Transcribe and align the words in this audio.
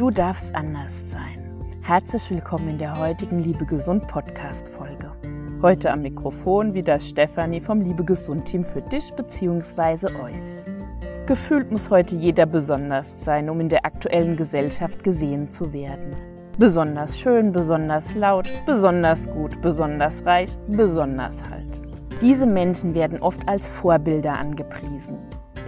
Du 0.00 0.10
darfst 0.10 0.54
anders 0.54 1.10
sein. 1.10 1.62
Herzlich 1.82 2.30
willkommen 2.30 2.70
in 2.70 2.78
der 2.78 2.98
heutigen 2.98 3.40
Liebe 3.40 3.66
Gesund 3.66 4.06
Podcast 4.06 4.66
Folge. 4.66 5.12
Heute 5.60 5.90
am 5.92 6.00
Mikrofon 6.00 6.72
wieder 6.72 6.98
Stefanie 6.98 7.60
vom 7.60 7.82
Liebe 7.82 8.02
Gesund 8.02 8.46
Team 8.46 8.64
für 8.64 8.80
dich 8.80 9.12
bzw. 9.12 10.06
euch. 10.22 10.64
Gefühlt 11.26 11.70
muss 11.70 11.90
heute 11.90 12.16
jeder 12.16 12.46
besonders 12.46 13.22
sein, 13.22 13.50
um 13.50 13.60
in 13.60 13.68
der 13.68 13.84
aktuellen 13.84 14.36
Gesellschaft 14.36 15.04
gesehen 15.04 15.48
zu 15.48 15.70
werden. 15.74 16.16
Besonders 16.56 17.20
schön, 17.20 17.52
besonders 17.52 18.14
laut, 18.14 18.50
besonders 18.64 19.28
gut, 19.28 19.60
besonders 19.60 20.24
reich, 20.24 20.56
besonders 20.66 21.46
halt. 21.50 21.82
Diese 22.22 22.46
Menschen 22.46 22.94
werden 22.94 23.20
oft 23.20 23.46
als 23.46 23.68
Vorbilder 23.68 24.38
angepriesen. 24.38 25.18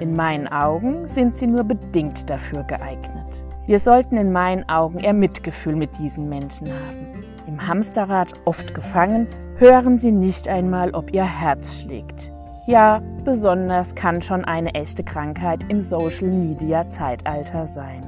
In 0.03 0.17
meinen 0.17 0.49
Augen 0.49 1.07
sind 1.07 1.39
sie 1.39 1.47
nur 1.47 1.63
bedingt 1.63 2.29
dafür 2.29 2.65
geeignet. 2.65 3.47
Wir 3.67 3.79
sollten 3.79 4.17
in 4.17 4.33
meinen 4.33 4.69
Augen 4.69 4.99
eher 4.99 5.13
Mitgefühl 5.13 5.77
mit 5.77 5.97
diesen 5.97 6.29
Menschen 6.29 6.67
haben. 6.67 7.23
Im 7.47 7.69
Hamsterrad 7.69 8.33
oft 8.45 8.75
gefangen, 8.75 9.29
hören 9.59 9.99
sie 9.99 10.11
nicht 10.11 10.49
einmal, 10.49 10.91
ob 10.91 11.15
ihr 11.15 11.23
Herz 11.23 11.83
schlägt. 11.83 12.33
Ja, 12.67 13.01
besonders 13.23 13.95
kann 13.95 14.21
schon 14.23 14.45
eine 14.45 14.75
echte 14.75 15.05
Krankheit 15.05 15.61
im 15.69 15.81
Social-Media-Zeitalter 15.81 17.69
sein. 17.69 18.03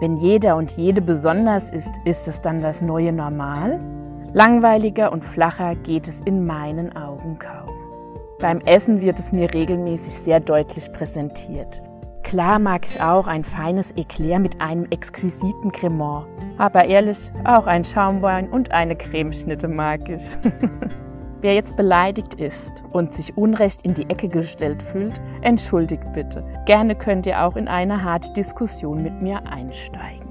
Wenn 0.00 0.16
jeder 0.16 0.56
und 0.56 0.78
jede 0.78 1.02
besonders 1.02 1.68
ist, 1.68 1.90
ist 2.06 2.26
es 2.26 2.40
dann 2.40 2.62
das 2.62 2.80
neue 2.80 3.12
Normal? 3.12 3.80
Langweiliger 4.32 5.12
und 5.12 5.22
flacher 5.26 5.74
geht 5.74 6.08
es 6.08 6.22
in 6.22 6.46
meinen 6.46 6.96
Augen 6.96 7.38
kaum. 7.38 7.73
Beim 8.44 8.60
Essen 8.66 9.00
wird 9.00 9.18
es 9.18 9.32
mir 9.32 9.54
regelmäßig 9.54 10.12
sehr 10.16 10.38
deutlich 10.38 10.92
präsentiert. 10.92 11.80
Klar 12.24 12.58
mag 12.58 12.84
ich 12.84 13.00
auch 13.00 13.26
ein 13.26 13.42
feines 13.42 13.92
Eclair 13.92 14.38
mit 14.38 14.60
einem 14.60 14.84
exquisiten 14.90 15.72
Cremant. 15.72 16.26
Aber 16.58 16.84
ehrlich, 16.84 17.32
auch 17.44 17.66
ein 17.66 17.86
Schaumwein 17.86 18.50
und 18.50 18.70
eine 18.70 18.96
Cremeschnitte 18.96 19.66
mag 19.66 20.10
ich. 20.10 20.36
Wer 21.40 21.54
jetzt 21.54 21.74
beleidigt 21.78 22.34
ist 22.34 22.84
und 22.92 23.14
sich 23.14 23.34
unrecht 23.34 23.80
in 23.80 23.94
die 23.94 24.10
Ecke 24.10 24.28
gestellt 24.28 24.82
fühlt, 24.82 25.22
entschuldigt 25.40 26.12
bitte. 26.12 26.44
Gerne 26.66 26.96
könnt 26.96 27.24
ihr 27.24 27.42
auch 27.42 27.56
in 27.56 27.66
eine 27.66 28.04
harte 28.04 28.30
Diskussion 28.34 29.02
mit 29.02 29.22
mir 29.22 29.40
einsteigen. 29.46 30.28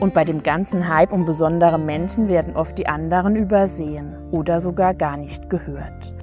Und 0.00 0.12
bei 0.12 0.24
dem 0.24 0.42
ganzen 0.42 0.88
Hype 0.88 1.12
um 1.12 1.24
besondere 1.24 1.78
Menschen 1.78 2.26
werden 2.26 2.56
oft 2.56 2.76
die 2.78 2.88
anderen 2.88 3.36
übersehen 3.36 4.16
oder 4.32 4.60
sogar 4.60 4.92
gar 4.92 5.16
nicht 5.16 5.48
gehört. 5.48 6.16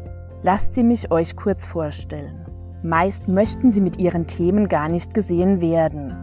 Lasst 0.44 0.74
sie 0.74 0.84
mich 0.84 1.12
euch 1.12 1.36
kurz 1.36 1.68
vorstellen. 1.68 2.46
Meist 2.82 3.28
möchten 3.28 3.72
sie 3.72 3.82
mit 3.82 3.98
ihren 3.98 4.26
Themen 4.26 4.68
gar 4.68 4.90
nicht 4.90 5.14
gesehen 5.14 5.62
werden. 5.62 6.16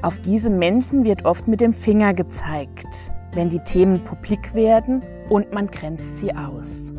Auf 0.00 0.20
diese 0.20 0.48
Menschen 0.48 1.04
wird 1.04 1.26
oft 1.26 1.46
mit 1.48 1.60
dem 1.60 1.74
Finger 1.74 2.14
gezeigt, 2.14 3.12
wenn 3.34 3.50
die 3.50 3.58
Themen 3.58 4.02
publik 4.04 4.54
werden 4.54 5.02
und 5.28 5.52
man 5.52 5.66
grenzt 5.66 6.16
sie 6.16 6.34
aus. 6.34 6.94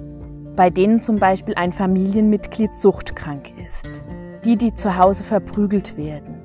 Bei 0.55 0.69
denen 0.69 1.01
zum 1.01 1.17
Beispiel 1.17 1.55
ein 1.55 1.71
Familienmitglied 1.71 2.75
suchtkrank 2.75 3.51
ist, 3.57 4.05
die, 4.45 4.55
die 4.55 4.73
zu 4.75 4.95
Hause 4.95 5.23
verprügelt 5.23 5.97
werden, 5.97 6.37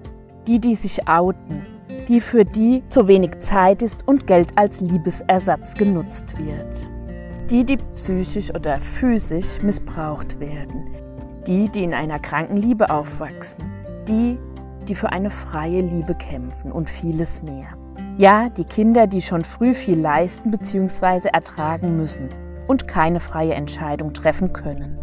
die, 0.46 0.58
die 0.58 0.74
sich 0.74 1.06
outen, 1.06 1.66
die 2.08 2.22
für 2.22 2.46
die 2.46 2.82
zu 2.88 3.08
wenig 3.08 3.40
Zeit 3.40 3.82
ist 3.82 4.08
und 4.08 4.26
Geld 4.26 4.56
als 4.56 4.80
Liebesersatz 4.80 5.74
genutzt 5.74 6.38
wird 6.38 6.88
die, 7.50 7.64
die 7.64 7.78
psychisch 7.94 8.54
oder 8.54 8.78
physisch 8.78 9.62
missbraucht 9.62 10.38
werden, 10.38 10.90
die, 11.46 11.68
die 11.70 11.84
in 11.84 11.94
einer 11.94 12.18
kranken 12.18 12.58
Liebe 12.58 12.90
aufwachsen, 12.90 13.64
die, 14.06 14.38
die 14.86 14.94
für 14.94 15.10
eine 15.12 15.30
freie 15.30 15.80
Liebe 15.80 16.14
kämpfen 16.14 16.70
und 16.70 16.90
vieles 16.90 17.42
mehr. 17.42 17.66
Ja, 18.16 18.48
die 18.48 18.64
Kinder, 18.64 19.06
die 19.06 19.22
schon 19.22 19.44
früh 19.44 19.74
viel 19.74 19.98
leisten 19.98 20.50
bzw. 20.50 21.28
ertragen 21.32 21.96
müssen 21.96 22.28
und 22.66 22.86
keine 22.86 23.20
freie 23.20 23.54
Entscheidung 23.54 24.12
treffen 24.12 24.52
können. 24.52 24.98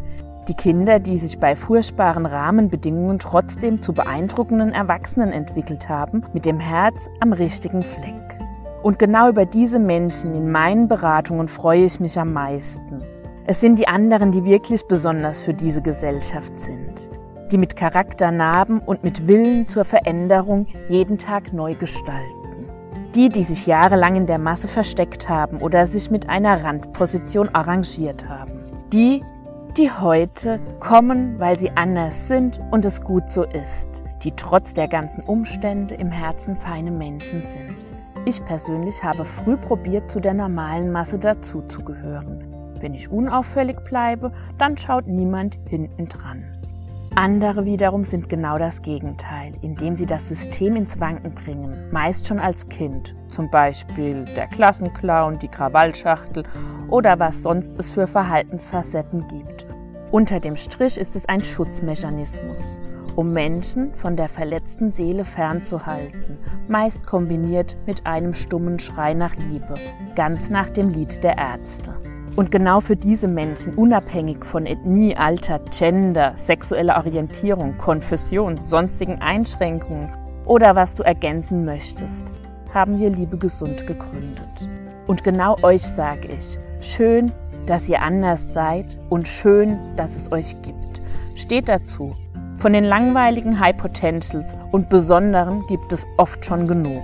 Die 0.48 0.54
Kinder, 0.54 1.00
die 1.00 1.18
sich 1.18 1.40
bei 1.40 1.56
furchtbaren 1.56 2.28
Rahmenbedingungen 2.28 3.18
trotzdem 3.18 3.82
zu 3.82 3.94
beeindruckenden 3.94 4.74
Erwachsenen 4.74 5.32
entwickelt 5.32 5.90
haben, 5.90 6.22
mit 6.34 6.46
dem 6.46 6.60
Herz 6.60 7.08
am 7.20 7.34
richtigen 7.34 7.82
Fleck. 7.82 8.45
Und 8.86 9.00
genau 9.00 9.30
über 9.30 9.48
diese 9.48 9.80
Menschen 9.80 10.36
in 10.36 10.52
meinen 10.52 10.88
Beratungen 10.88 11.48
freue 11.48 11.86
ich 11.86 12.00
mich 12.00 12.20
am 12.20 12.34
meisten. 12.34 13.02
Es 13.48 13.60
sind 13.60 13.80
die 13.80 13.88
anderen, 13.88 14.32
die 14.32 14.46
wirklich 14.46 14.86
besonders 14.86 15.42
für 15.42 15.56
diese 15.56 15.82
Gesellschaft 15.82 16.60
sind, 16.60 17.10
die 17.52 17.58
mit 17.58 17.76
Charakternarben 17.76 18.78
und 18.78 19.04
mit 19.04 19.28
Willen 19.28 19.68
zur 19.68 19.86
Veränderung 19.86 20.68
jeden 20.88 21.18
Tag 21.18 21.52
neu 21.52 21.74
gestalten. 21.74 22.70
Die, 23.16 23.30
die 23.30 23.42
sich 23.42 23.66
jahrelang 23.66 24.18
in 24.18 24.28
der 24.28 24.38
Masse 24.38 24.68
versteckt 24.68 25.30
haben 25.30 25.64
oder 25.64 25.88
sich 25.88 26.12
mit 26.12 26.30
einer 26.30 26.64
Randposition 26.64 27.50
arrangiert 27.56 28.30
haben. 28.30 28.68
Die, 28.94 29.24
die 29.78 29.90
heute 29.90 30.60
kommen, 30.80 31.40
weil 31.40 31.58
sie 31.58 31.72
anders 31.76 32.28
sind 32.28 32.62
und 32.70 32.86
es 32.86 33.02
gut 33.02 33.32
so 33.32 33.46
ist. 33.46 34.04
Die 34.22 34.34
trotz 34.36 34.76
der 34.76 34.88
ganzen 34.88 35.24
Umstände 35.24 35.96
im 35.96 36.12
Herzen 36.12 36.56
feine 36.56 36.92
Menschen 36.92 37.42
sind. 37.42 38.05
Ich 38.28 38.44
persönlich 38.44 39.04
habe 39.04 39.24
früh 39.24 39.56
probiert, 39.56 40.10
zu 40.10 40.20
der 40.20 40.34
normalen 40.34 40.92
Masse 40.92 41.20
dazuzugehören. 41.20 42.44
Wenn 42.80 42.96
ich 42.96 43.12
unauffällig 43.12 43.84
bleibe, 43.84 44.32
dann 44.58 44.76
schaut 44.78 45.06
niemand 45.06 45.60
hinten 45.68 46.06
dran. 46.06 46.44
Andere 47.14 47.66
wiederum 47.66 48.04
sind 48.04 48.28
genau 48.28 48.58
das 48.58 48.82
Gegenteil, 48.82 49.54
indem 49.62 49.94
sie 49.94 50.08
das 50.08 50.28
System 50.28 50.76
ins 50.76 51.00
Wanken 51.00 51.36
bringen, 51.36 51.88
meist 51.92 52.28
schon 52.28 52.40
als 52.40 52.68
Kind. 52.68 53.16
Zum 53.30 53.50
Beispiel 53.52 54.26
der 54.36 54.48
Klassenclown, 54.48 55.38
die 55.38 55.48
Krawallschachtel 55.48 56.44
oder 56.90 57.20
was 57.20 57.44
sonst 57.44 57.80
es 57.80 57.92
für 57.92 58.08
Verhaltensfacetten 58.08 59.28
gibt. 59.28 59.68
Unter 60.12 60.40
dem 60.40 60.56
Strich 60.56 60.98
ist 60.98 61.16
es 61.16 61.30
ein 61.30 61.44
Schutzmechanismus 61.44 62.80
um 63.16 63.32
Menschen 63.32 63.94
von 63.96 64.16
der 64.16 64.30
verletzten 64.30 64.92
Seele 64.92 65.26
fernzuhalten, 65.26 66.38
meist 66.68 67.06
kombiniert 67.06 67.78
mit 67.86 68.06
einem 68.06 68.34
stummen 68.34 68.80
Schrei 68.80 69.14
nach 69.14 69.36
Liebe, 69.36 69.76
ganz 70.16 70.50
nach 70.50 70.70
dem 70.70 70.90
Lied 70.90 71.24
der 71.24 71.38
Ärzte. 71.38 71.96
Und 72.36 72.52
genau 72.52 72.82
für 72.82 72.98
diese 72.98 73.30
Menschen, 73.30 73.76
unabhängig 73.76 74.44
von 74.44 74.66
Ethnie, 74.66 75.16
Alter, 75.16 75.60
Gender, 75.72 76.34
sexueller 76.36 76.98
Orientierung, 76.98 77.78
Konfession, 77.78 78.60
sonstigen 78.64 79.22
Einschränkungen 79.22 80.12
oder 80.46 80.76
was 80.76 80.96
du 80.96 81.04
ergänzen 81.04 81.64
möchtest, 81.64 82.34
haben 82.74 83.00
wir 83.00 83.10
Liebe 83.10 83.38
Gesund 83.38 83.88
gegründet. 83.88 84.70
Und 85.08 85.24
genau 85.24 85.56
euch 85.62 85.84
sage 85.84 86.28
ich, 86.28 86.60
schön, 86.82 87.32
dass 87.66 87.88
ihr 87.88 88.02
anders 88.02 88.54
seid 88.54 88.98
und 89.10 89.28
schön, 89.28 89.78
dass 89.96 90.16
es 90.18 90.32
euch 90.32 90.62
gibt. 90.62 91.02
Steht 91.36 91.70
dazu, 91.70 92.16
von 92.66 92.74
den 92.74 92.86
langweiligen 92.86 93.60
High 93.60 93.78
Potentials 93.78 94.58
und 94.72 94.90
Besonderen 94.90 95.68
gibt 95.68 95.94
es 95.94 96.08
oft 96.18 96.44
schon 96.44 96.68
genug. 96.68 97.04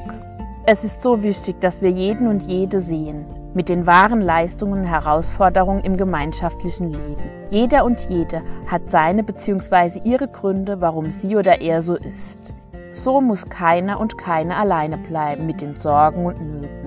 Es 0.66 0.84
ist 0.84 1.04
so 1.04 1.22
wichtig, 1.22 1.62
dass 1.62 1.84
wir 1.84 1.92
jeden 1.92 2.26
und 2.26 2.42
jede 2.42 2.80
sehen, 2.80 3.28
mit 3.54 3.70
den 3.70 3.86
wahren 3.86 4.22
Leistungen 4.22 4.80
und 4.80 4.86
Herausforderungen 4.86 5.84
im 5.84 5.98
gemeinschaftlichen 5.98 6.88
Leben. 6.88 7.30
Jeder 7.52 7.86
und 7.86 8.10
jede 8.10 8.42
hat 8.66 8.90
seine 8.90 9.22
bzw. 9.22 10.00
ihre 10.04 10.30
Gründe, 10.30 10.82
warum 10.82 11.12
sie 11.12 11.36
oder 11.36 11.62
er 11.62 11.84
so 11.84 11.94
ist. 11.94 12.56
So 12.92 13.22
muss 13.22 13.48
keiner 13.48 14.00
und 14.00 14.18
keine 14.18 14.56
alleine 14.56 14.98
bleiben 14.98 15.46
mit 15.46 15.62
den 15.62 15.76
Sorgen 15.76 16.26
und 16.26 16.42
Nöten. 16.42 16.81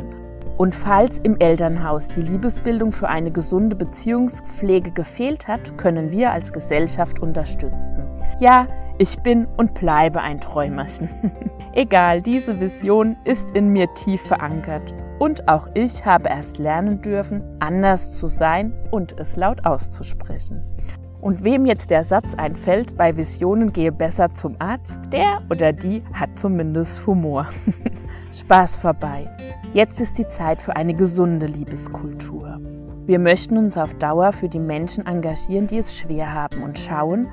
Und 0.56 0.74
falls 0.74 1.18
im 1.18 1.38
Elternhaus 1.40 2.08
die 2.08 2.22
Liebesbildung 2.22 2.92
für 2.92 3.08
eine 3.08 3.32
gesunde 3.32 3.74
Beziehungspflege 3.74 4.92
gefehlt 4.92 5.48
hat, 5.48 5.76
können 5.78 6.12
wir 6.12 6.30
als 6.30 6.52
Gesellschaft 6.52 7.18
unterstützen. 7.18 8.04
Ja, 8.38 8.68
ich 8.98 9.18
bin 9.18 9.46
und 9.56 9.74
bleibe 9.74 10.20
ein 10.20 10.40
Träumerchen. 10.40 11.08
Egal, 11.74 12.22
diese 12.22 12.60
Vision 12.60 13.16
ist 13.24 13.50
in 13.50 13.70
mir 13.70 13.92
tief 13.94 14.22
verankert. 14.22 14.94
Und 15.18 15.48
auch 15.48 15.68
ich 15.74 16.06
habe 16.06 16.28
erst 16.28 16.58
lernen 16.58 17.02
dürfen, 17.02 17.42
anders 17.58 18.18
zu 18.18 18.28
sein 18.28 18.72
und 18.92 19.18
es 19.18 19.34
laut 19.34 19.64
auszusprechen. 19.66 20.62
Und 21.20 21.42
wem 21.42 21.66
jetzt 21.66 21.90
der 21.90 22.04
Satz 22.04 22.34
einfällt, 22.36 22.96
bei 22.96 23.16
Visionen 23.16 23.72
gehe 23.72 23.90
besser 23.90 24.32
zum 24.34 24.56
Arzt, 24.60 25.12
der 25.12 25.38
oder 25.50 25.72
die 25.72 26.02
hat 26.12 26.38
zumindest 26.38 27.06
Humor. 27.06 27.46
Spaß 28.30 28.76
vorbei. 28.76 29.30
Jetzt 29.74 30.00
ist 30.00 30.18
die 30.18 30.28
Zeit 30.28 30.62
für 30.62 30.76
eine 30.76 30.94
gesunde 30.94 31.46
Liebeskultur. 31.46 32.60
Wir 33.06 33.18
möchten 33.18 33.58
uns 33.58 33.76
auf 33.76 33.92
Dauer 33.94 34.32
für 34.32 34.48
die 34.48 34.60
Menschen 34.60 35.04
engagieren, 35.04 35.66
die 35.66 35.78
es 35.78 35.98
schwer 35.98 36.32
haben 36.32 36.62
und 36.62 36.78
schauen, 36.78 37.26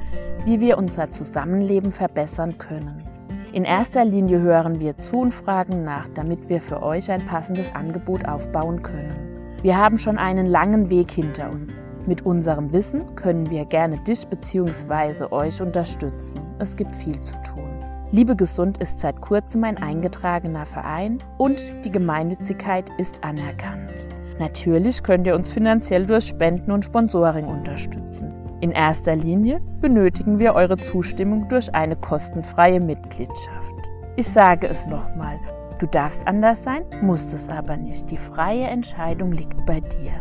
wie 0.44 0.60
wir 0.60 0.80
unser 0.80 1.12
Zusammenleben 1.12 1.92
verbessern 1.92 2.58
können. 2.58 3.08
In 3.54 3.64
erster 3.64 4.06
Linie 4.06 4.40
hören 4.40 4.80
wir 4.80 4.98
zu 4.98 5.18
und 5.18 5.36
fragen 5.36 5.84
nach, 5.84 6.08
damit 6.16 6.50
wir 6.50 6.62
für 6.62 6.82
euch 6.82 7.12
ein 7.12 7.24
passendes 7.24 7.76
Angebot 7.76 8.28
aufbauen 8.28 8.82
können. 8.82 9.60
Wir 9.62 9.78
haben 9.78 10.00
schon 10.00 10.18
einen 10.18 10.48
langen 10.48 10.90
Weg 10.90 11.12
hinter 11.12 11.52
uns. 11.52 11.86
Mit 12.08 12.26
unserem 12.26 12.74
Wissen 12.74 13.14
können 13.14 13.52
wir 13.52 13.66
gerne 13.66 14.00
dich 14.00 14.26
bzw. 14.26 15.26
euch 15.30 15.62
unterstützen. 15.62 16.40
Es 16.58 16.76
gibt 16.76 16.96
viel 16.96 17.22
zu 17.22 17.36
tun. 17.44 17.71
Liebe 18.14 18.36
Gesund 18.36 18.78
ist 18.80 19.00
seit 19.00 19.22
kurzem 19.22 19.64
ein 19.64 19.78
eingetragener 19.78 20.66
Verein 20.66 21.24
und 21.38 21.86
die 21.86 21.92
Gemeinnützigkeit 21.94 22.90
ist 22.98 23.24
anerkannt. 23.24 24.10
Natürlich 24.38 25.02
könnt 25.02 25.26
ihr 25.28 25.36
uns 25.36 25.50
finanziell 25.50 26.06
durch 26.06 26.26
Spenden 26.26 26.72
und 26.72 26.84
Sponsoring 26.84 27.46
unterstützen. 27.46 28.34
In 28.60 28.72
erster 28.72 29.16
Linie 29.16 29.62
benötigen 29.80 30.40
wir 30.40 30.56
eure 30.56 30.76
Zustimmung 30.76 31.48
durch 31.48 31.74
eine 31.74 31.96
kostenfreie 31.96 32.82
Mitgliedschaft. 32.82 33.76
Ich 34.18 34.28
sage 34.28 34.68
es 34.68 34.86
nochmal, 34.88 35.40
du 35.80 35.86
darfst 35.86 36.28
anders 36.28 36.66
sein, 36.66 36.84
musst 37.02 37.34
es 37.34 37.48
aber 37.48 37.78
nicht. 37.78 38.12
Die 38.12 38.18
freie 38.18 38.66
Entscheidung 38.66 39.32
liegt 39.32 39.66
bei 39.66 39.80
dir. 39.80 40.12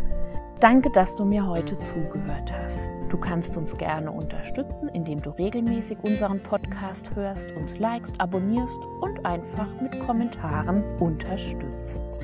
Danke, 0.60 0.90
dass 0.90 1.16
du 1.16 1.24
mir 1.24 1.44
heute 1.44 1.76
zugehört 1.80 2.52
hast. 2.62 2.92
Du 3.10 3.18
kannst 3.18 3.56
uns 3.56 3.76
gerne 3.76 4.12
unterstützen, 4.12 4.88
indem 4.88 5.20
du 5.20 5.30
regelmäßig 5.30 5.98
unseren 6.04 6.40
Podcast 6.40 7.14
hörst, 7.16 7.50
uns 7.56 7.76
likest, 7.80 8.20
abonnierst 8.20 8.78
und 9.00 9.26
einfach 9.26 9.68
mit 9.82 9.98
Kommentaren 9.98 10.84
unterstützt. 11.00 12.20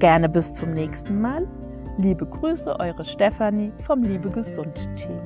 Gerne 0.00 0.28
bis 0.28 0.52
zum 0.52 0.74
nächsten 0.74 1.20
Mal. 1.20 1.46
Liebe 1.96 2.26
Grüße, 2.26 2.78
eure 2.80 3.04
Stefanie 3.04 3.72
vom 3.78 4.02
Liebe 4.02 4.30
Gesund 4.30 4.74
Team. 4.96 5.20